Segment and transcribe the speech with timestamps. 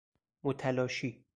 [0.43, 1.23] متلاشی